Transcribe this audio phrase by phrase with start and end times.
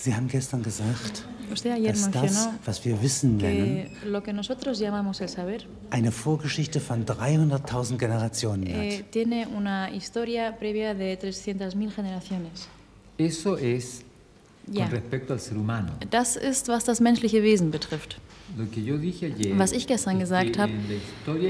[0.00, 3.90] Sie haben gestern gesagt, Usted ayer dass das, was wir Wissen nennen,
[5.26, 5.56] saber
[5.90, 9.12] eine Vorgeschichte von 300.000 Generationen eh, hat.
[9.12, 12.68] tiene una historia previa de 300.000 generaciones.
[13.18, 14.04] Eso es
[14.70, 14.84] Ya.
[14.84, 15.92] con respecto al ser humano.
[16.10, 18.20] Das ist, was das menschliche Wesen betrifft.
[19.56, 20.72] Was ich gestern es gesagt habe,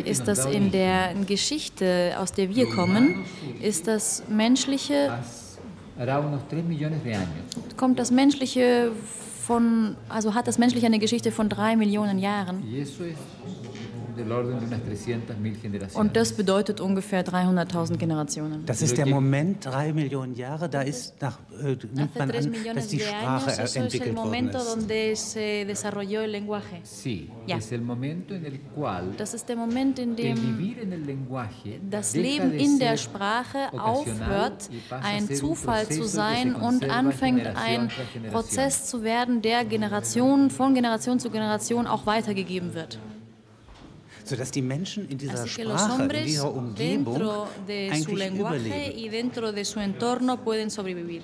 [0.05, 3.25] ist, dass da in der Geschichte, aus der wir kommen,
[3.61, 5.19] ist das Menschliche,
[5.99, 7.77] has- hará unos 3 millones de años.
[7.77, 8.91] kommt das Menschliche
[9.47, 12.63] von, also hat das Menschliche eine Geschichte von drei Millionen Jahren.
[12.71, 13.17] Y eso es
[14.19, 15.95] del orden de unas 300.000 generaciones.
[15.95, 18.67] Und das bedeutet ungefähr 300.000 Generationen.
[18.67, 22.89] Das ist der Moment, drei Millionen Jahre, da ist nach, äh, nimmt man an, dass
[22.89, 24.69] die Sprache años, entwickelt worden ist.
[24.75, 26.81] donde se desarrolló el lenguaje.
[26.83, 27.57] Sí, Ya.
[27.57, 31.05] es el momento en el cual Das ist der Moment, in dem vivir en el
[31.07, 34.69] lenguaje das Leben in der Sprache aufhört,
[35.03, 37.91] ein Zufall zu sein und anfängt, ein.
[38.33, 42.99] Prozess zu werden, der Generation von Generation zu Generation auch weitergegeben wird.
[44.29, 47.19] Sodass die Menschen in dieser Sprache, in dieser Umgebung
[47.67, 48.99] de su eigentlich überleben.
[48.99, 51.23] y dentro de su entorno pueden sobrevivir.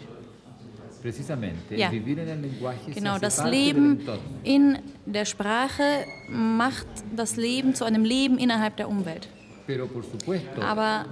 [1.02, 1.90] Precisamente, Ja.
[1.90, 4.00] vivir en el lenguaje Genau, das Leben
[4.42, 9.28] in der Sprache macht das Leben zu einem Leben innerhalb der Umwelt.
[10.60, 11.06] Aber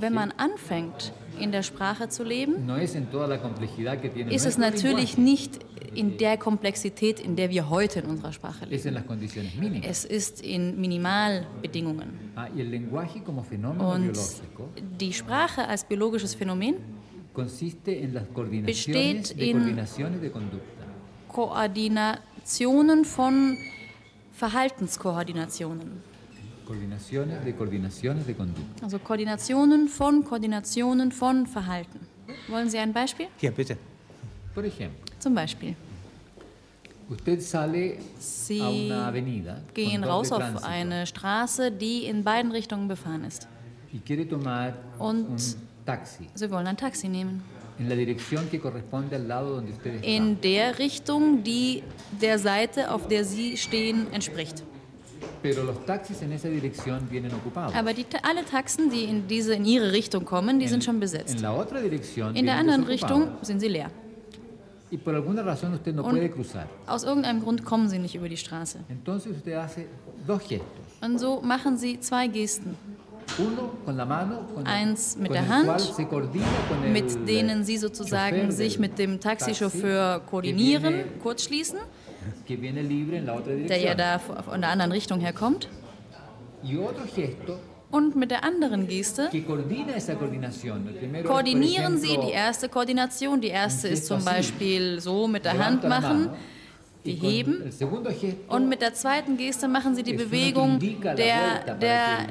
[0.00, 2.68] Wenn man anfängt, in der Sprache zu leben,
[4.30, 5.60] ist es natürlich nicht
[5.94, 9.82] in der Komplexität, in der wir heute in unserer Sprache leben.
[9.82, 12.32] Es ist in Minimalbedingungen.
[12.34, 12.48] Ah,
[13.78, 14.12] Und
[15.00, 16.74] die Sprache als biologisches Phänomen
[18.64, 19.78] Besteht in-.
[21.28, 23.56] Koordinationen von
[24.32, 26.15] Verhaltenskoordinationen.
[26.66, 28.84] Coordinaciones de coordinaciones de conducta.
[28.84, 32.00] Also Koordinationen von Koordinationen von Verhalten.
[32.48, 33.28] Wollen Sie ein Beispiel?
[33.40, 33.76] Ja, bitte.
[34.54, 35.76] Por ejemplo, Zum Beispiel.
[37.08, 42.50] usted sale a Sie una avenida gehen raus auf tránsito eine Straße, die in beiden
[42.50, 43.46] Richtungen befahren ist.
[43.92, 45.36] y quiere tomar Und- un
[45.86, 47.42] taxi Sie wollen ein Taxi nehmen.
[47.78, 50.04] en la dirección que corresponde al lado donde usted está.
[50.06, 51.82] In der Richtung, die
[52.20, 54.64] der Seite, auf der Sie stehen, entspricht.
[57.74, 61.34] Aber die, alle Taxen, die in, diese, in Ihre Richtung kommen, die sind schon besetzt.
[61.34, 61.40] En
[62.34, 62.84] In der anderen.
[62.84, 63.90] Richtung sind sie leer.
[66.04, 66.30] Und-.
[66.86, 68.78] Aus irgendeinem Grund kommen sie nicht über die Straße.
[71.00, 72.76] Und so machen sie zwei Gesten,
[74.64, 75.68] Eins mit der Hand,
[76.92, 81.78] mit denen sie sozusagen sich mit dem taxi, Taxichauffeur koordinieren, kurzschließen,
[83.68, 85.68] der ja da von der anderen Richtung herkommt.
[87.90, 89.30] Und mit der anderen Geste
[91.24, 93.40] koordinieren Sie die erste Koordination.
[93.40, 96.30] Die erste ist zum Beispiel so mit der Hand machen,
[97.06, 97.62] die heben.
[98.48, 102.26] Und mit der zweiten Geste machen Sie die Bewegung der, der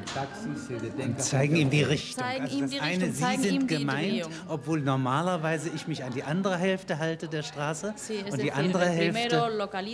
[0.80, 2.24] detenga Zeigen ihm die Richtung.
[2.24, 6.22] Zeigen also ihm die eine, Richtung, Sie sind gemeint, obwohl normalerweise ich mich an die
[6.22, 9.50] andere Hälfte halte der Straße Sí, und die andere Hälfte,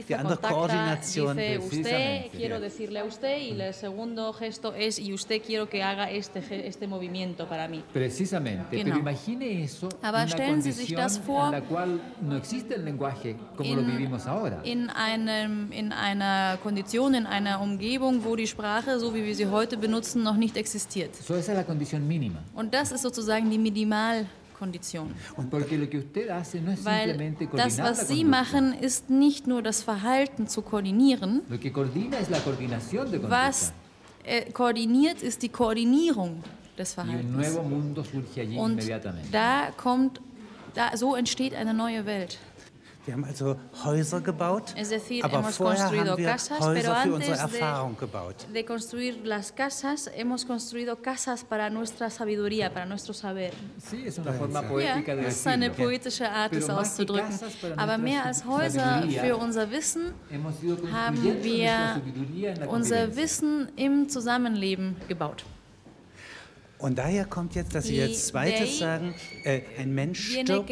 [0.08, 1.36] die andere Koordination.
[1.36, 2.30] dice usted, Precisamente.
[2.36, 6.42] quiero decirle a usted, y el segundo gesto es y usted quiero que haga este,
[6.42, 7.82] ge- este movimiento para mí.
[7.92, 8.84] Precisamente, Genau.
[8.84, 12.84] pero imagine eso Aber stellen Sie sich das vor, en la cual no existe el
[12.84, 14.60] lenguaje como lo in- vivimos ahora.
[14.72, 19.46] In, einem, in einer Kondition, in einer Umgebung, wo die Sprache, so wie wir sie
[19.46, 21.14] heute benutzen, noch nicht existiert.
[21.14, 22.38] So, esa es la condición mínima.
[22.54, 23.58] Und das ist sozusagen die
[26.72, 31.42] es Weil das, was Sie machen, ist nicht nur das Verhalten zu koordinieren.
[31.48, 33.72] Was
[34.24, 36.44] äh, koordiniert, ist die Koordinierung
[36.78, 37.58] des Verhaltens.
[38.56, 38.80] Und
[39.32, 40.20] da kommt,
[40.74, 42.38] da, so entsteht eine neue Welt.
[43.04, 47.32] Wir haben also Häuser gebaut, Es decir, aber vorher haben wir casas, Häuser für unsere
[47.36, 48.36] de- Erfahrung gebaut.
[48.54, 53.52] De construir las casas, hemos construido casas para nuestra sabiduría, para nuestro saber.
[53.78, 57.28] Sí, es una forma poética de das ist eine poetische Art, Pero es auszudrücken.
[57.30, 60.14] casas para Aber mehr als Häuser für unser Wissen
[60.92, 63.16] haben wir unser.
[63.16, 65.44] Wissen im Zusammenleben gebaut.
[66.82, 69.14] Und daher kommt jetzt, dass Sie jetzt zweites sagen,
[69.44, 70.68] äh, ein Mensch stirbt,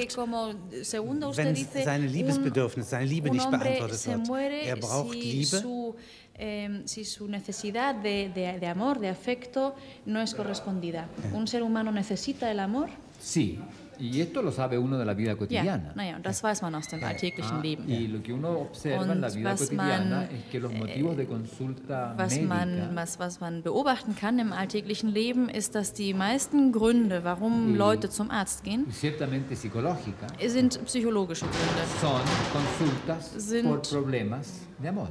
[1.37, 4.27] wenn dice, seine un, Liebesbedürfnis, seine Liebe nicht beantwortet wird.
[4.27, 5.59] muere Er braucht si Liebe.
[5.59, 5.95] su,
[6.39, 9.75] eh, si su necesidad de, de- de amor, de afecto,
[10.07, 11.09] no es correspondida.
[11.33, 12.89] Un ser humano necesita el amor
[13.23, 13.59] Sí,
[14.00, 15.93] Y esto lo sabe uno de la vida Ja, cotidiana.
[15.94, 17.85] naja, und das weiß man aus dem alltäglichen Ah, Leben.
[17.88, 20.73] y lo que uno observa en la Und vida was cotidiana man, es que los
[20.73, 25.75] motivos de consulta Was médica man, was, was man beobachten kann im alltäglichen Leben, ist,
[25.75, 32.20] dass die meisten Gründe, warum Leute zum Arzt gehen, sind psychologische Gründe, son
[32.52, 35.08] consultas Sind- por problemas de amor.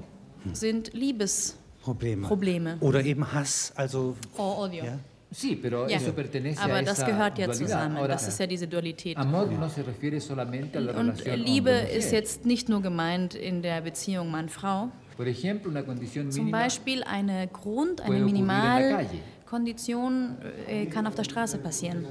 [0.53, 2.27] sind Liebesprobleme.
[2.27, 2.77] Probleme.
[2.81, 4.83] Oder eben Hass, also Oh, Odio.
[4.85, 4.99] ja.
[5.31, 5.97] Sí, pero Ja.
[5.97, 7.97] eso pertenece a Aber esa das gehört ja zusammen.
[7.97, 9.15] Ahora, Das ist ja diese Dualität.
[9.17, 13.61] amor no se refiere solamente a la Und Liebe ist jetzt nicht nur gemeint in
[13.61, 14.89] der Beziehung Mann-Frau.
[16.29, 18.25] Zum Beispiel eine Grund, eine.
[18.25, 20.37] Minimalkondition
[20.67, 22.05] äh, kann auf der Straße passieren.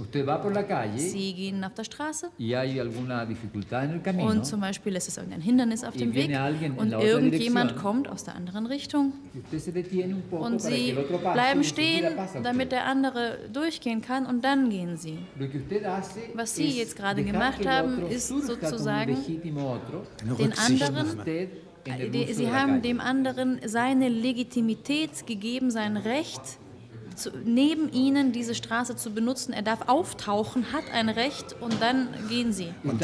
[0.00, 3.90] Usted va por la calle Sie gehen auf der Straße y hay alguna dificultad en
[3.94, 4.30] el camino.
[4.30, 6.30] und zum Beispiel ist es irgendein Hindernis auf dem Weg
[6.76, 10.70] und irgendjemand kommt aus der anderen Richtung y usted se detiene un poco und para
[10.70, 12.44] que sie el otro pase bleiben y enseguida stehen, pasa usted.
[12.44, 15.18] damit der andere durchgehen kann und dann gehen sie.
[15.38, 18.06] Lo que usted hace Was Sie es jetzt gerade dejar gemacht que el haben, otro
[18.08, 21.48] ist surja como un sozusagen legítimo otro, eine Den anderen- usted
[21.86, 22.82] en el Die, uso sie la haben calle.
[22.82, 26.42] dem anderen seine Legitimität gegeben, sein Recht,
[27.18, 29.52] zu, neben ihnen diese Straße zu benutzen.
[29.52, 32.72] Er darf auftauchen, hat ein Recht und dann gehen sie.
[32.84, 33.02] Und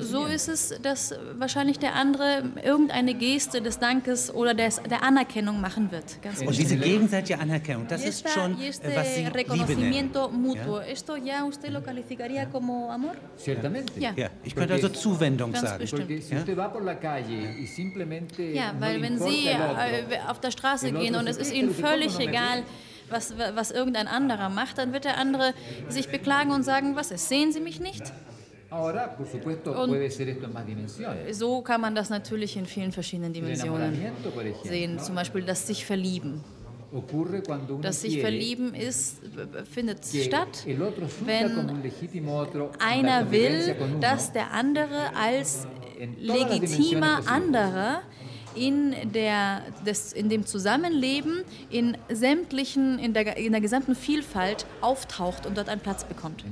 [0.00, 5.60] So ist es, dass wahrscheinlich der andere irgendeine Geste des Dankes oder des, der Anerkennung
[5.60, 6.22] machen wird.
[6.22, 10.30] Ganz Und diese gegenseitige Anerkennung, das ist schon, y äh, este was Sie Liebe reconocimiento
[10.30, 13.16] mutuo, ¿esto ya usted lo calificaría como amor?
[13.36, 13.98] Ciertamente.
[13.98, 14.12] Ja.
[14.16, 15.78] Ja, ich könnte also Zuwendung Ganz sagen.
[15.80, 16.10] bestimmt.
[18.54, 18.74] Ja.
[18.78, 22.64] weil wenn Sie äh, auf der Straße gehen und es ist ¿cómo völlig egal,
[23.10, 25.54] was, was irgendein anderer macht, dann wird der andere
[25.88, 28.12] sich beklagen und sagen, was ist, sehen Sie mich nicht?
[28.70, 30.12] Und-.
[31.30, 33.98] So kann man das natürlich in vielen verschiedenen Dimensionen
[34.64, 34.98] sehen.
[34.98, 36.42] Zum Beispiel das sich verlieben.
[37.80, 39.20] Das sich verlieben ist,
[39.72, 40.66] findet statt,
[41.24, 41.70] wenn
[42.78, 45.66] einer will, dass der andere als
[46.18, 48.02] legitimer anderer
[48.54, 55.46] in, der, des, in dem Zusammenleben in sämtlichen, in der, in der gesamten Vielfalt auftaucht
[55.46, 56.44] und dort einen Platz bekommt.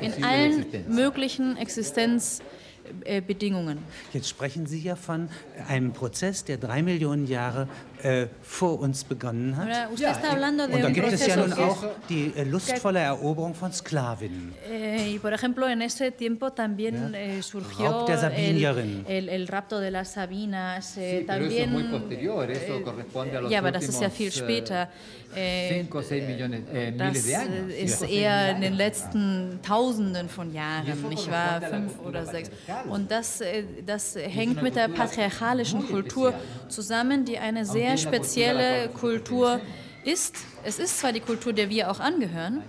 [0.00, 3.78] In allen möglichen Existenzbedingungen.
[4.12, 5.28] Jetzt sprechen Sie ja von
[5.68, 7.68] einem Prozess, der drei Millionen Jahre
[8.04, 9.68] äh, vor uns begonnen hat.
[9.98, 13.54] Ja, está hablando de Und da gibt es ja nun auch die äh, lustvolle Eroberung
[13.54, 14.54] von Sklavinnen.
[14.70, 19.04] Eh, y por ejemplo, en ese tiempo también eh, surgió Raub der el, Sabinierinnen.
[19.08, 20.96] el- el rapto de las Sabinas.
[20.98, 23.84] eh, Sí, pero eso es también, muy posterior, eso corresponde a los ja, aber das
[23.84, 24.88] ist ja últimos, viel eh, später.
[25.36, 27.68] Eh, 5 o 6 millones, eh, das miles de años.
[27.72, 31.60] ist Cinco seis eher in den letzten Tausenden von Jahren, nicht wahr?
[31.60, 32.50] Fünf oder sechs.
[32.88, 36.34] Und das, äh, das hängt mit der patriarchalischen Kultur
[36.68, 39.60] zusammen, die eine sehr spezielle Kultur
[40.04, 40.36] ist.
[40.66, 42.62] Es ist zwar die Kultur, der wir auch angehören,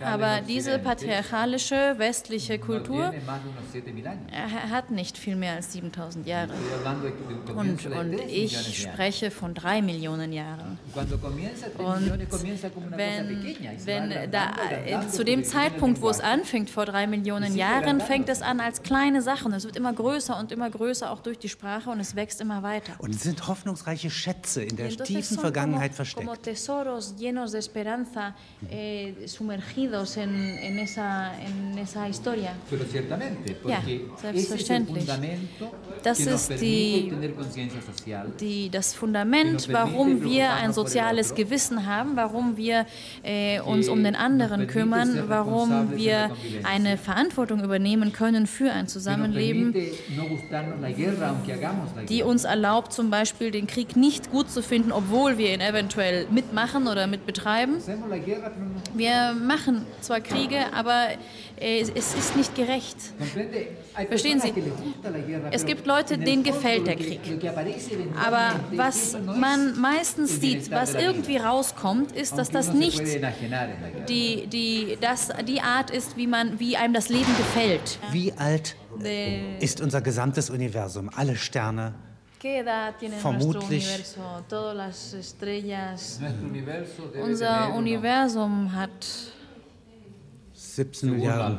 [0.00, 4.70] aber diese patriarchalische westliche Kultur tiene más de unos 7000 años.
[4.70, 6.52] hat nicht viel mehr als 7000 Jahre.
[7.54, 10.78] Und, und 3 millones ich spreche von drei Millionen Jahren.
[10.86, 13.44] Y Cuando comienza 3 Und wenn,
[13.84, 14.52] wenn da,
[15.10, 19.22] zu dem Zeitpunkt, wo es anfängt, vor drei Millionen Jahren, fängt es an als kleine
[19.22, 22.16] Sache und es wird immer größer und immer größer, auch durch die Sprache und es
[22.16, 22.92] wächst immer weiter.
[22.98, 26.26] Und es sind hoffnungsreiche Schätze in der tiefen Vergangenheit versteckt.
[26.74, 28.34] Tesoros llenos de esperanza
[28.70, 32.52] eh, sumergidos en, en esa, en esa historia.
[32.70, 34.98] Pero ciertamente, porque Ja, ese es el selbstverständlich.
[35.04, 35.72] fundamento
[36.04, 38.28] Das que nos ist permite die- tener conciencia social.
[38.38, 41.34] Die, das Fundament, warum wir ein soziales.
[41.34, 42.86] Gewissen haben, warum wir
[43.22, 46.30] äh, uns um den anderen kümmern, warum wir
[46.64, 49.72] eine Verantwortung übernehmen können für ein Zusammenleben,
[52.08, 56.26] die uns erlaubt, zum Beispiel den Krieg nicht gut zu finden, obwohl wir ihn eventuell
[56.30, 57.76] mitmachen oder mitbetreiben.
[58.94, 61.08] Wir machen zwar Kriege, aber
[61.58, 62.96] äh, es ist nicht gerecht.
[64.08, 64.52] Verstehen Sie?
[65.50, 67.20] Es gibt Leute, denen gefällt der Krieg.
[68.24, 73.02] Aber was man meistens sieht, was irgendwie rauskommt, ist, dass das nicht
[74.08, 77.98] die, die, das die Art ist, wie, man, wie einem das Leben gefällt.
[78.10, 78.76] Wie alt
[79.60, 81.10] ist unser gesamtes Universum?
[81.14, 81.94] Alle Sterne?
[82.40, 84.44] ¿Qué edad tiene nuestro Vermutlich- Universo?
[84.48, 86.18] Todas las estrellas.
[86.20, 89.04] Nuestro universo debe Unser Universum hat
[90.54, 91.54] 17 según Milliarden.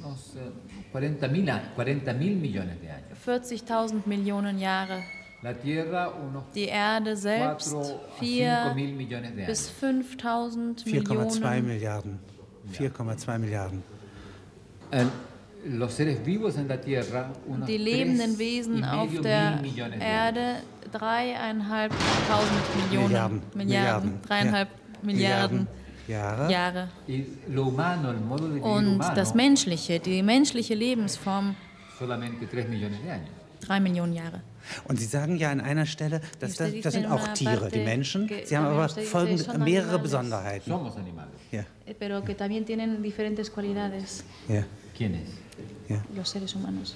[0.00, 0.52] la- unos, eh,
[0.92, 3.18] 40 mil a- 40 mil millones de años.
[3.24, 5.02] 40.000 Millionen Jahre.
[5.42, 7.82] La Tierra unos Die Erde 4 selbst a
[8.20, 9.72] 5 4 mil millones de bis años.
[9.80, 11.66] 5.000 4,2 Millionen.
[11.66, 12.20] Milliarden.
[12.78, 13.82] 4,2 Milliarden.
[14.92, 15.10] El-
[15.64, 19.62] los seres vivos en la Tierra unos Die 3 lebenden Wesen auf der.
[20.00, 23.42] Erde dreieinhalbtausend Millionen Milliarden.
[23.54, 24.68] Milliarden, dreieinhalb
[25.02, 25.66] Milliarden.
[26.08, 26.50] Jahre.
[26.50, 26.88] Jahre.
[28.62, 31.54] Und das Menschliche, die menschliche Lebensform,
[31.98, 33.30] solamente 3 millones de años.
[33.60, 34.42] drei Millionen Jahre.
[34.84, 38.30] Und Sie sagen ja an einer Stelle, dass das, das sind auch Tiere, die Menschen.
[38.44, 39.98] Sie haben aber folgende, mehrere.
[39.98, 40.70] Besonderheiten.
[40.70, 41.34] Somos animales.
[41.52, 44.64] Ja, Eh, Pero que también tienen diferentes cualidades, ja,
[44.96, 45.28] ¿Quiénes?
[45.88, 46.02] ja.
[46.16, 46.94] los seres humanos.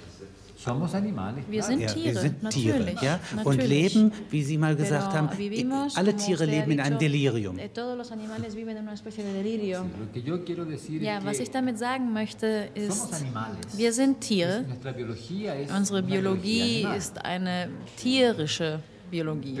[0.65, 1.43] Somos animales.
[1.47, 2.99] Wir sind Ja, Tiere, wir sind natürlich.
[2.99, 3.93] Tiere, ja, und natürlich.
[3.93, 7.57] leben, wie Sie mal gesagt Pero haben, vivimos, alle Tiere leben in einem Delirium.
[7.73, 9.85] Todos los animales viven en una especie de delirio.
[9.99, 13.13] Lo que yo quiero decir Ja, was ich damit sagen möchte, ist,
[13.77, 14.65] wir sind Tiere.
[15.77, 16.97] Unsere Biologie animal.
[16.97, 18.79] ist eine tierische
[19.11, 19.55] Biologie.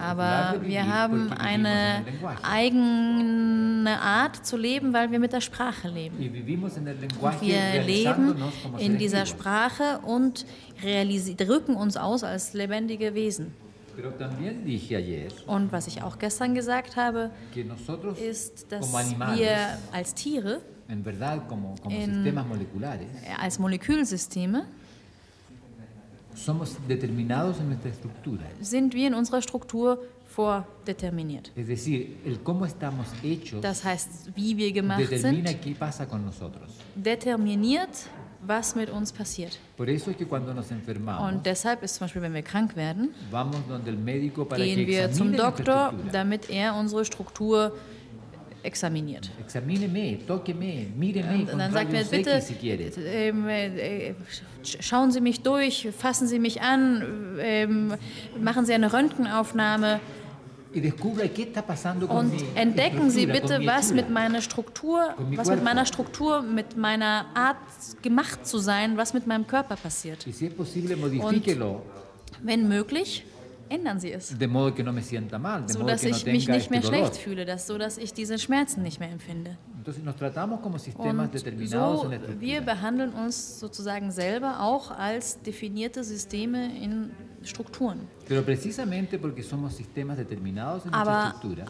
[0.00, 2.04] Aber wir haben eine
[2.42, 6.16] eigene Art zu leben, weil wir mit der Sprache leben.
[6.16, 8.34] Und wir leben
[8.78, 9.26] in dieser.
[9.26, 10.44] Sprache und
[11.36, 13.52] drücken uns aus als lebendige Wesen.
[15.46, 17.30] Und was ich auch gestern gesagt habe,
[18.18, 18.92] ist, dass
[19.36, 19.56] wir
[19.92, 24.64] als Tiere, en verdad como, como en- sistemas moleculares, äh, als Molekülsysteme,
[26.34, 28.44] somos determinados en nuestra estructura.
[28.60, 29.98] sind wir in unserer Struktur
[30.34, 31.50] vordeterminiert.
[31.56, 36.06] Es decir, el cómo estamos hechos Das heißt, wie wir gemacht determina sind, qué pasa
[36.06, 36.70] con nosotros.
[36.94, 37.90] determiniert,
[38.46, 39.58] was mit uns passiert.
[39.76, 42.74] Por eso es que cuando nos enfermamos, Und deshalb ist zum Beispiel, wenn wir krank
[42.76, 47.72] werden, vamos donde el médico para gehen que wir zum Doktor, damit er unsere Struktur
[48.62, 49.30] examiniert.
[49.40, 52.42] Examíneme, tóqueme, míreme Und con dann sagt rayos bitte,
[53.04, 54.14] ähm, äh,
[54.64, 57.02] sch- schauen Sie mich durch, fassen Sie mich an,
[57.40, 57.94] ähm,
[58.40, 60.00] machen Sie eine Röntgenaufnahme
[62.08, 67.56] und entdecken Sie bitte, was mit meiner Struktur, was mit meiner Struktur, mit meiner Art
[68.00, 70.24] gemacht zu sein, was mit meinem Körper passiert.
[70.26, 71.82] Modifíquelo
[72.42, 73.24] Wenn möglich,
[73.72, 74.36] ändern Sie es.
[74.38, 76.44] de modo que no me sienta mal, de so modo dass que no ich mich
[76.46, 76.96] tenga nicht mehr dolor.
[77.06, 79.56] schlecht fühle, dass, so dass ich diese Schmerzen nicht mehr empfinde.
[79.78, 82.40] Entonces nos tratamos como sistemas Und determinados so, en la estructura.
[82.40, 87.10] wir behandeln uns sozusagen selber auch als definierte Systeme in
[87.44, 87.98] Strukturen.
[88.28, 91.64] Pero precisamente porque somos sistemas determinados en Aber estructura,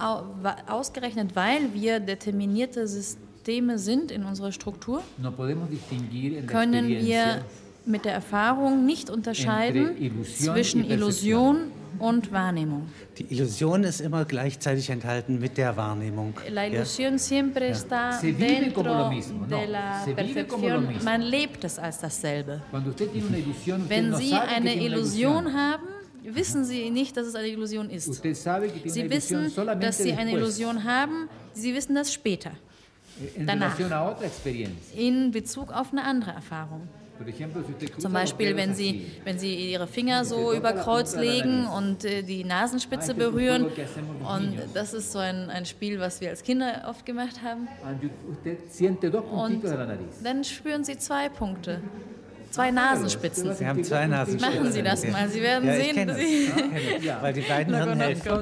[0.69, 7.43] ausgerechnet, weil wir determinierte Systeme sind in unserer Struktur, no podemos distinguir en können wir
[7.87, 10.85] mit der Erfahrung nicht unterscheiden zwischen.
[10.85, 12.89] Illusion und Wahrnehmung.
[13.19, 16.35] Die Illusion ist immer gleichzeitig enthalten mit der Wahrnehmung.
[16.51, 16.81] La ja?
[16.81, 21.05] ilusión siempre está Se vive como lo dentro mismo, de no, la se.
[21.05, 22.61] Man lebt es als dasselbe.
[22.71, 25.87] Cuando usted tiene una ilusión, usted Wenn no Sie sabe que eine Illusion haben,
[26.25, 28.09] wissen Sie nicht, dass es eine Illusion ist.
[28.09, 32.53] Usted sabe que tiene Sie wissen, dass Sie eine Illusion haben, Sie wissen das später,
[33.37, 33.79] en danach.
[33.79, 34.97] relación a otra experiencia.
[34.99, 36.89] in Bezug auf eine andere Erfahrung.
[37.99, 42.43] Zum Beispiel, wenn Sie, wenn Sie Ihre Finger so über Kreuz legen und äh, die
[42.45, 43.67] Nasenspitze berühren.
[43.67, 47.69] Und das ist so ein, ein Spiel, was wir als Kinder oft gemacht haben.
[49.31, 49.63] Und
[50.25, 51.81] dann spüren Sie zwei Punkte,
[52.51, 53.55] zwei Nasenspitzen.
[53.55, 54.59] Sie haben zwei Nasenspitzen.
[54.59, 57.05] Machen Sie das mal, Sie werden ja, sehen, Sie- das.
[57.05, 57.23] Das.
[57.23, 58.33] Weil die beiden Hirnhälften.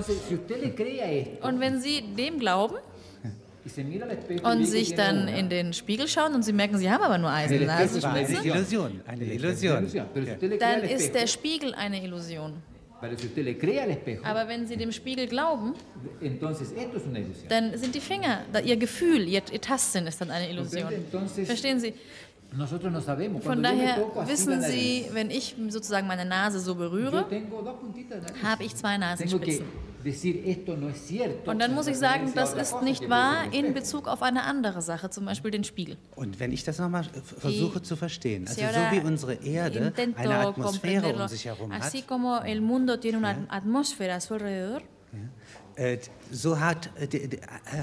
[1.43, 2.77] Und wenn Sie dem glauben
[4.43, 7.51] und sich dann in den Spiegel schauen und Sie merken, Sie haben aber nur es
[7.51, 7.67] una
[8.03, 9.01] War eine Illusion.
[9.07, 9.89] Eine Illusion.
[10.59, 12.55] dann ist der Spiegel eine Illusion.
[14.23, 15.75] Aber wenn Sie dem Spiegel glauben,
[17.49, 20.93] dann sind die Finger, Ihr Gefühl, Ihr, Ihr Tastsinn ist dann eine Illusion.
[21.45, 21.95] Verstehen Sie?
[23.43, 23.97] Von daher
[24.27, 27.25] wissen Sie, wenn ich sozusagen meine Nase so berühre,
[28.43, 29.65] habe ich zwei Nasenspitzen.
[31.47, 33.71] Und dann muss ich sagen, das ist nicht wahr in.
[33.71, 35.97] Bezug auf eine andere Sache, zum Beispiel den Spiegel.
[36.17, 41.15] Und wenn ich das nochmal versuche zu verstehen, also so wie unsere Erde eine Atmosphäre
[41.15, 44.83] um sich herum hat, así como el mundo tiene una atmósfera a su alrededor,
[46.31, 47.39] so hat, äh, äh,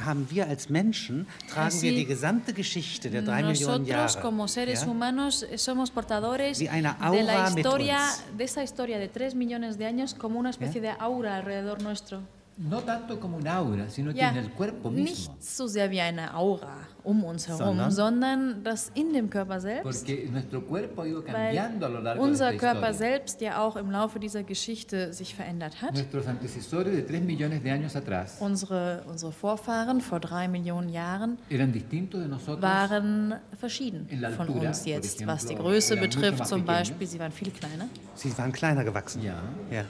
[0.05, 4.21] haben wir als Menschen, tragen wir Así, die gesamte Geschichte der drei Millionen Jahre.
[4.21, 4.87] como seres ja?
[4.87, 7.99] humanos eh, somos portadores Wie eine de la historia,
[8.37, 12.21] de esa historia de tres millones de años como una especie de aura alrededor nuestro.
[12.59, 15.35] No tanto como un aura, sino que Ja, en el cuerpo nicht mismo.
[15.39, 17.91] so sehr wie eine Aura um uns herum, Sondern?
[17.91, 19.83] sondern das in dem Körper selbst.
[19.83, 22.93] Porque nuestro cuerpo ha ido Weil cambiando a lo largo unser de Körper historia.
[23.11, 25.93] selbst ja auch im Laufe dieser Geschichte sich verändert hat.
[25.93, 31.37] Nuestros antecesores de 3 millones de años atrás Unsere, unsere Vorfahren vor drei Millionen Jahren
[31.51, 32.61] eran distintos de nosotros.
[32.63, 35.17] waren verschieden In la von altura, uns jetzt.
[35.17, 36.65] ejemplo, Was die Größe betrifft zum pequeños.
[36.65, 37.85] Beispiel, sie waren viel kleiner.
[38.15, 39.21] Sie waren kleiner gewachsen.
[39.21, 39.35] Ja.
[39.71, 39.85] Ja.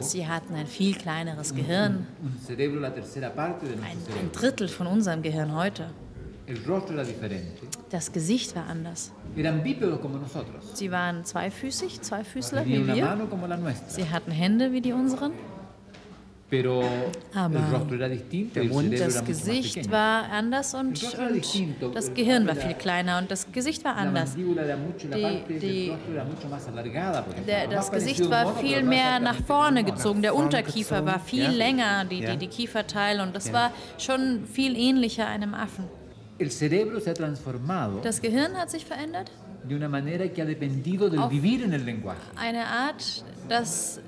[0.00, 2.06] Sie hatten ein viel kleineres Gehirn,
[3.82, 4.32] ein, ein.
[4.32, 5.90] Drittel von unserem Gehirn heute.
[7.90, 9.12] Das Gesicht war anders.
[10.74, 13.18] Sie waren zweifüßig, Zweifüßler wie wir.
[13.88, 15.32] Sie hatten Hände wie die unseren.
[16.50, 16.84] Pero
[17.34, 17.58] Aber
[18.68, 23.50] Mund, era Das Gesicht war anders und, und das Gehirn war viel kleiner und das
[23.50, 24.34] Gesicht war anders.
[24.36, 25.92] Die- die-.
[27.46, 30.20] Der, das Gesicht war viel mehr nach vorne gezogen.
[30.22, 35.26] Der Unterkiefer war viel länger, die, die, die Kieferteile, und das war schon viel ähnlicher
[35.26, 35.84] einem Affen.
[38.02, 39.30] Das Gehirn hat sich verändert.
[39.66, 42.18] de una manera que ha dependido del Auf- vivir en el lenguaje.
[42.36, 43.98] Eine Art, dass,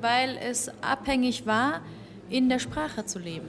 [0.00, 1.80] weil es abhängig war,
[2.28, 3.46] in der Sprache zu leben.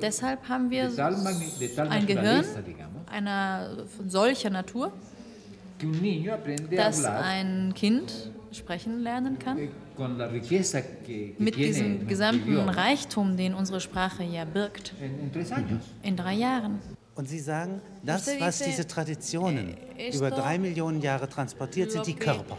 [0.00, 4.92] Deshalb haben wir de tal, magni- de tal ein Gehirn digamos, einer von solcher Natur,
[6.76, 9.58] dass ein Kind sprechen lernen kann.
[9.58, 10.62] eh, que,
[11.06, 14.94] que Mit diesem gesamten Reichtum, den unsere Sprache ja birgt,
[16.02, 16.78] in drei Jahren.
[17.14, 19.76] Und Sie sagen, das, was diese Traditionen
[20.14, 22.56] über drei Millionen Jahre transportiert, sind die Körper.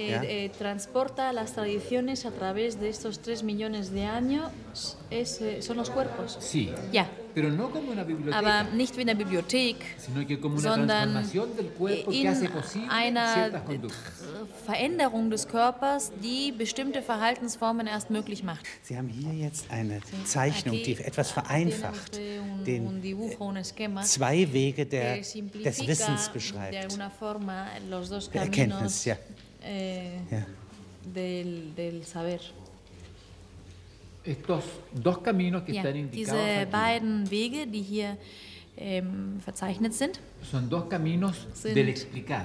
[0.00, 4.52] Eh, eh, transporta las tradiciones a través de estos tres millones de años
[5.10, 6.38] es, eh, son los cuerpos.
[6.40, 10.38] Sí, Ja, pero no como una biblioteca, aber nicht wie in der Bibliothek, sino que
[10.38, 14.12] como una sondern transformación del cuerpo que in hace posible einer ciertas conductas.
[14.66, 18.66] Veränderung des Körpers, die bestimmte Verhaltensformen erst möglich macht.
[18.82, 22.16] Sie haben hier jetzt eine Zeichnung, die etwas vereinfacht
[22.64, 23.02] den
[23.56, 26.74] esquema zwei Wege der, des Wissens beschreibt.
[28.32, 29.16] Der Erkenntnis, ja.
[29.68, 30.46] Eh, Ja.
[31.14, 32.40] del, del saber.
[34.24, 38.16] Estos dos caminos que Ja, están indicados diese aquí beiden Wege, die hier
[38.76, 40.20] ähm, verzeichnet sind,
[40.50, 42.44] son dos caminos Sind- del explicar.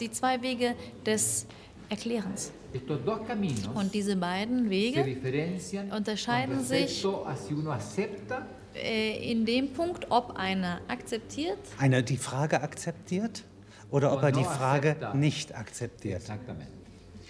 [0.00, 0.74] die zwei Wege
[1.06, 1.46] des
[1.88, 2.52] Erklärens.
[2.72, 7.72] Estos dos caminos Und diese beiden se Wege diferencian unterscheiden sich- respecto a si uno
[7.72, 13.42] acepta äh, in dem Punkt, ob einer akzeptiert Einer die Frage akzeptiert
[13.90, 16.20] oder ob er die Frage nicht akzeptiert.
[16.20, 16.80] exactamente.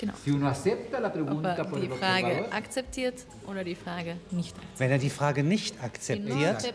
[0.00, 0.14] Genau.
[0.14, 4.78] Ob er die Frage akzeptiert oder die Frage nicht akzeptiert.
[4.78, 6.74] Wenn er die Frage nicht akzeptiert,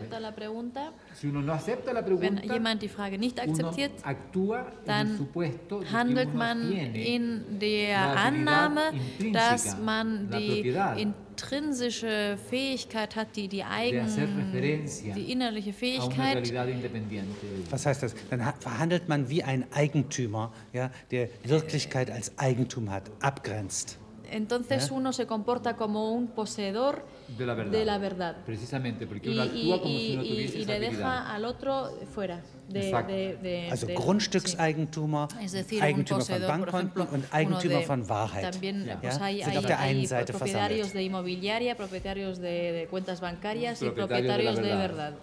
[2.20, 3.90] wenn jemand die Frage nicht akzeptiert,
[4.84, 5.28] dann
[5.92, 8.92] handelt man in der Annahme,
[9.32, 10.98] dass man die propiedad
[11.36, 16.52] intrinsische Fähigkeit hat, die, die de eigen, hacer referencia die innerliche Fähigkeit,
[17.70, 18.14] was heißt das?
[18.30, 23.98] Dann ha- verhandelt man wie ein Eigentümer, ja, der Wirklichkeit als Eigentum hat, abgrenzt.
[24.30, 27.04] Entonces uno se comporta como un poseedor
[27.36, 27.72] De la verdad.
[27.72, 28.36] de la verdad.
[28.46, 30.80] Precisamente porque Y, uno y- actúa como si y- no y- tuviese y esa le
[30.80, 32.40] deja al otro fuera.
[32.68, 33.94] De, de- de- Also sí.
[33.94, 38.42] Grundstückseigentümer, Es decir, Eigentümer von Bankkonten und Eigentümer de- von Wahrheit.
[38.50, 38.98] También Ja.
[39.00, 43.20] pues, hay, hay- auf der einen hay Seite propietarios de inmobiliaria, propietarios de, de cuentas
[43.20, 45.14] bancarias y Propietarios de verdad.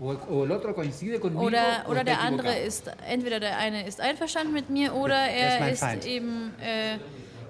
[0.00, 3.84] O, o el otro coincide conmigo Oder, o oder der andere ist, entweder der eine
[3.86, 6.04] ist einverstanden mit mir oder er ist Feind.
[6.06, 6.98] eben äh,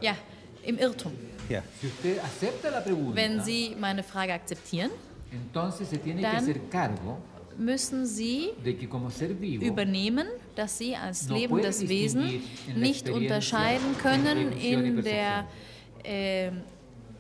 [0.01, 0.15] ja,
[0.63, 1.13] im Irrtum.
[1.49, 1.63] Ja.
[3.15, 4.91] Wenn Sie meine Frage akzeptieren,
[6.23, 6.55] Dann-
[7.57, 8.51] müssen Sie
[9.61, 12.43] übernehmen, dass Sie als lebendes Wesen
[12.77, 15.47] nicht unterscheiden können in der,
[16.05, 16.51] äh,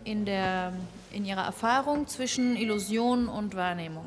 [0.04, 0.72] in der
[1.12, 4.04] in ihrer Erfahrung zwischen Illusion und Wahrnehmung.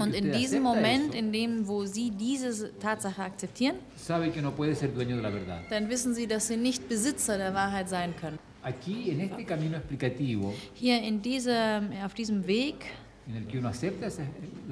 [0.00, 3.76] Und in diesem Moment, in dem, wo Sie diese Tatsache akzeptieren,
[5.70, 8.38] dann wissen Sie, dass Sie nicht Besitzer der Wahrheit sein können.
[10.74, 12.76] Hier in diesem, auf diesem Weg,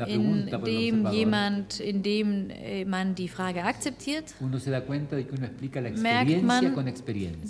[0.06, 4.34] in dem jemand, in dem äh, man die Frage akzeptiert,
[5.96, 6.64] merkt man,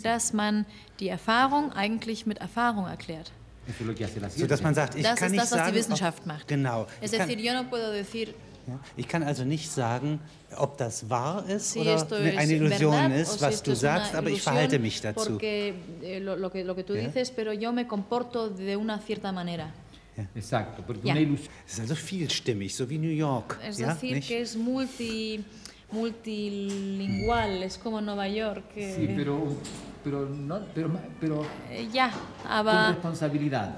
[0.02, 0.66] dass man
[0.98, 3.32] die Erfahrung eigentlich mit Erfahrung erklärt.
[3.68, 4.48] Eso es lo que hace la So ciencia.
[4.48, 6.48] dass man sagt, ich Das kann ist nicht das, was sagen, die Wissenschaft ob, macht.
[6.48, 6.86] Genau.
[7.00, 8.28] Es Ich kann, decir, yo no puedo decir,
[8.66, 10.18] ja, ich kann also nicht sagen,
[10.56, 14.14] ob das wahr ist si oder eine Illusion verdad ist, si was esto du sagst,
[14.14, 15.30] aber ich verhalte mich dazu.
[15.32, 17.02] Porque eh, lo, lo que, lo que tú Ja.
[17.06, 19.72] dices, pero yo me comporto de una cierta manera.
[20.34, 21.12] Exacto, porque Ya.
[21.14, 23.58] una ilusión Es ist also vielstimmig, so wie New York.
[23.64, 24.28] Es ja, decir, nicht?
[24.28, 25.42] que es multi,
[25.92, 28.64] multilingual, es como Nueva York.
[28.74, 29.56] que- Sí, pero,
[30.04, 32.96] pero, no, pero, pero Eh, ja, con aber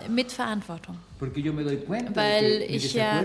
[0.09, 0.97] mit Verantwortung.
[2.17, 3.21] Weil ich ja-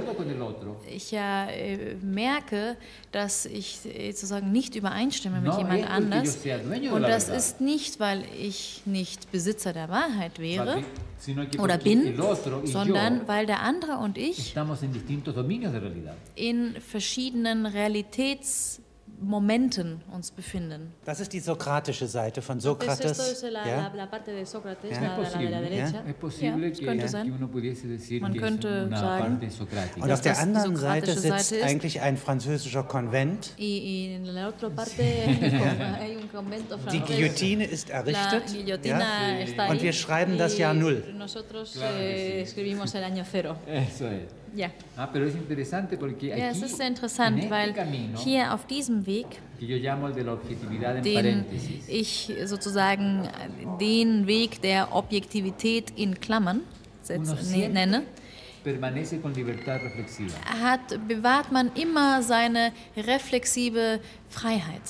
[0.95, 2.77] Ich ja äh, merke,
[3.11, 6.37] dass ich äh, sozusagen nicht übereinstimme mit No jemand anders.
[6.93, 10.75] Und das ist nicht, weil ich nicht Besitzer der Wahrheit wäre
[11.63, 12.03] oder bin,
[12.71, 14.53] sondern weil der andere und ich
[16.35, 17.65] in verschiedenen
[19.19, 20.93] Momenten uns befinden.
[21.03, 23.17] Das ist die sokratische Seite von Sokrates.
[25.83, 26.03] es ja?
[26.85, 27.33] könnte sein.
[28.21, 29.39] Man könnte sagen.
[29.99, 33.53] Und auf der anderen Seite sitzt eigentlich ein französischer Konvent.
[36.91, 36.99] Die.
[36.99, 38.43] Guillotine ist errichtet.
[38.83, 39.69] Ja?
[39.69, 41.03] Und wir schreiben das Jahr Null.
[44.57, 44.71] Ja.
[44.95, 48.65] Ah, pero es interesante porque Ja, aquí, es ist sehr interessant, weil camino, hier auf
[48.65, 49.39] diesem Weg,
[51.03, 51.45] den
[51.87, 53.29] ich sozusagen
[53.79, 56.61] den Weg der Objektivität in Klammern
[57.03, 58.03] setz, ne, nenne,
[60.63, 64.81] hat, bewahrt man immer seine reflexive Freiheit,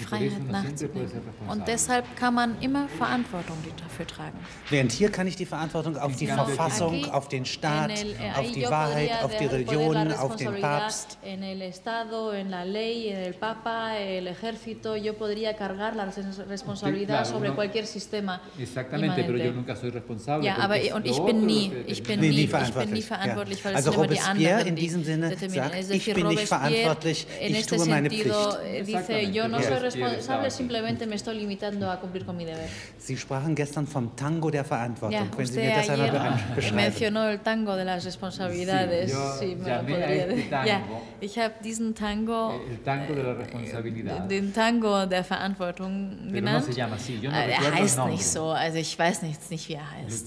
[0.00, 1.22] Freiheit responsable.
[1.48, 4.38] Und deshalb kann man immer Verantwortung dafür tragen.
[4.68, 6.26] Während hier kann ich die Verantwortung auf die.
[6.26, 11.18] Verfassung, auf den Staat, el- auf die Wahrheit, auf die Religion, auf den Papst.
[11.22, 16.06] En el Estado, en la ley, en el Papa, el ejército, yo podría cargar la
[16.06, 18.40] res- responsabilidad claro, sobre cualquier sistema.
[18.58, 20.46] Exactamente, pero yo nunca soy responsable.
[20.46, 23.74] Ja, aber und ich bin nie, ich bin nie, ich bin verantwortlich, nie verantwortlich, weil
[23.76, 26.48] Also es sind immer die Robespierre anderen, in die diesem Sinne sagt, ich bin nicht
[26.48, 28.26] verantwortlich, ich tue meine Pflicht.
[28.64, 32.68] eh, dice, yo no soy responsable, simplemente me estoy limitando a cumplir con mi deber.
[32.98, 35.30] Sie sprachen gestern vom Tango der Ja, Verantwortung.
[35.36, 36.76] Wenn Sie usted mir das einmal beschreiben.
[36.84, 39.10] mencionó el tango de las responsabilidades.
[39.10, 40.80] Sí, yo Sí, me lo llamé a este tango, Ja,
[41.20, 44.18] ich habe diesen Tango, Eh, El tango de la responsabilidad.
[44.28, 46.64] den Tango der Verantwortung Pero no genannt.
[46.66, 49.68] se llama así, yo no er el heißt nicht so, also ich weiß nicht, nicht
[49.68, 50.26] wie er heißt.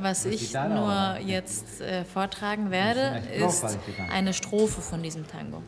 [0.00, 3.64] Was ich nur ahora, jetzt äh, vortragen werde, ist
[4.12, 5.62] eine Strophe von diesem Tango.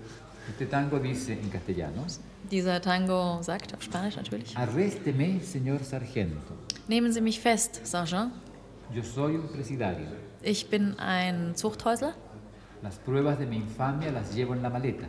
[0.51, 2.05] Este tango dice en castellano,
[2.51, 6.55] Dieser Tango sagt, auf Spanisch natürlich, Arrésteme, señor sargento,
[6.89, 8.33] nehmen Sie mich fest, Sergeant.
[8.95, 10.07] yo soy un presidario.
[10.43, 12.15] Ich bin ein Zuchthäusler.
[12.83, 15.07] Las pruebas de mi infamia las llevo en la maleta.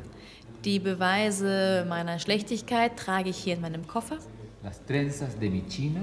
[0.65, 4.17] Die Beweise meiner Schlechtigkeit trage ich hier in meinem Koffer.
[4.63, 6.01] Las trenzas de mi china,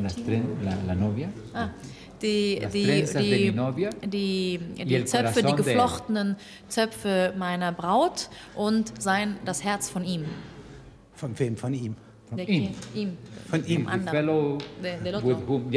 [0.00, 1.70] las tren- la, la novia, Ah,
[2.22, 6.36] die, Las die, die, novia die, die Zöpfe, die geflochtenen
[6.68, 10.24] Zöpfe meiner Braut und sein, das Herz von ihm.
[11.14, 11.56] Von wem?
[11.56, 11.96] Von ihm.
[12.28, 12.64] from Der him.
[12.64, 13.18] Kind- ihm.
[13.48, 13.84] Von ihm.
[13.84, 14.28] Vom The anderen.
[15.22, 15.68] whom.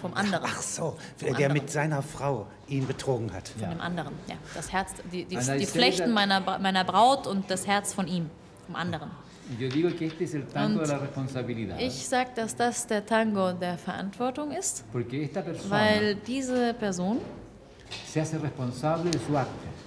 [0.00, 0.44] Vom anderen.
[0.46, 1.52] Ach so, der anderen.
[1.52, 3.48] mit seiner Frau ihn betrogen hat.
[3.48, 4.14] Von dem anderen.
[4.28, 8.28] Ja, das Herz, die, die, die Flechten meiner, meiner Braut und das Herz von ihm.
[8.66, 9.10] Vom anderen.
[9.56, 11.78] Yo digo que este es el tango de la responsabilidad.
[11.80, 17.18] Ich sage, dass das der Tango der Verantwortung ist, Porque esta persona weil diese Person
[18.06, 19.77] se hace responsable de su acto.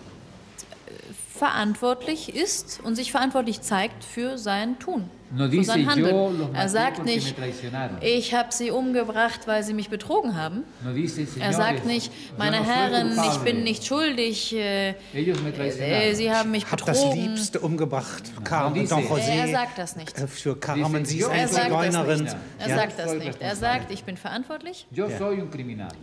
[1.41, 6.53] Verantwortlich ist und sich verantwortlich zeigt für sein Tun, No für sein Handeln.
[6.53, 7.33] Er sagt nicht,
[8.01, 10.63] ich habe sie umgebracht, weil sie mich betrogen haben.
[10.85, 16.31] No dice, Er sagt nicht, meine no Herren, ich bin nicht schuldig, äh, äh, sie
[16.31, 17.19] haben mich Hab das betrogen.
[17.29, 18.23] Liebste umgebracht.
[18.43, 19.31] Carmen Don José.
[19.31, 20.15] Er sagt das nicht.
[20.19, 22.23] Äh, Für Carmen, sie ist Er eine sagt das Zigeunerin.
[22.23, 22.35] nicht.
[22.59, 22.75] Er Ja.
[22.75, 23.41] sagt das nicht.
[23.41, 24.85] Er sagt, ich bin verantwortlich,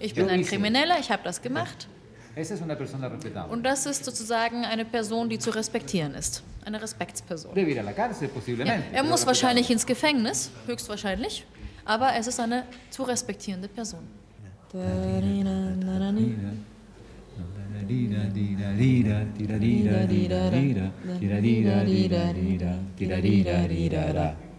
[0.01, 0.45] ich bin ein.
[0.45, 1.87] Krimineller, ich habe das gemacht.
[2.35, 3.53] Esa es una persona respetable.
[3.53, 6.43] Und das ist sozusagen eine Person, die zu respektieren ist.
[6.65, 7.55] Eine Respektsperson.
[7.55, 11.47] Debe ir a la cárcel Ja, er pero muss wahrscheinlich ins Gefängnis, höchstwahrscheinlich,
[11.85, 14.01] aber es ist eine zu respektierende Person.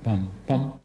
[0.03, 0.78] Pam, pam.